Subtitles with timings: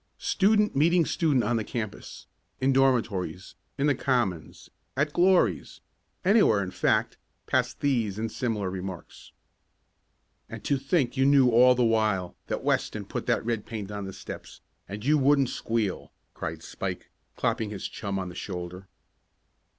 [0.17, 2.25] Student meeting student on the campus,
[2.59, 5.79] in dormitories, in the commons, at Glory's
[6.25, 9.31] anywhere in fact, passed these, and similar remarks.
[10.49, 14.05] "And to think you knew, all the while, that Weston put that red paint on
[14.05, 18.87] the steps, and you wouldn't squeal!" cried Spike, clapping his chum on the shoulder.